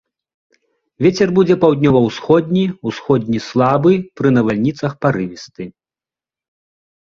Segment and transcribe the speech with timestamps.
[1.05, 2.63] Вецер будзе паўднёва-ўсходні,
[2.93, 5.63] усходні слабы, пры навальніцах парывісты.